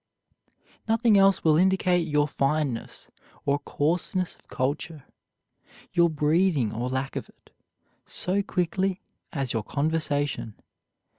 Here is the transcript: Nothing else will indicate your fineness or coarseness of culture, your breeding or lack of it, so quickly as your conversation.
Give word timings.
Nothing 0.87 1.15
else 1.15 1.43
will 1.43 1.57
indicate 1.57 2.07
your 2.07 2.27
fineness 2.27 3.11
or 3.45 3.59
coarseness 3.59 4.33
of 4.33 4.47
culture, 4.47 5.03
your 5.93 6.09
breeding 6.09 6.73
or 6.73 6.89
lack 6.89 7.15
of 7.15 7.29
it, 7.29 7.51
so 8.07 8.41
quickly 8.41 8.99
as 9.31 9.53
your 9.53 9.61
conversation. 9.61 10.55